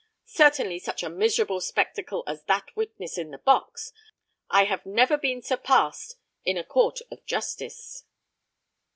Certainly 0.25 0.79
such 0.79 1.03
a 1.03 1.11
miserable 1.11 1.61
spectacle 1.61 2.23
as 2.25 2.43
that 2.45 2.75
witness 2.75 3.19
in 3.19 3.29
the 3.29 3.37
box, 3.37 3.93
I 4.49 4.63
have 4.63 4.83
never 4.83 5.19
seen 5.21 5.43
surpassed 5.43 6.15
in 6.43 6.57
a 6.57 6.63
court 6.63 7.01
of 7.11 7.23
justice. 7.27 8.03